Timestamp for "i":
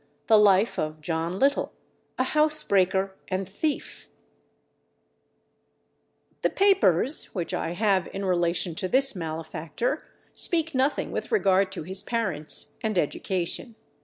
7.53-7.73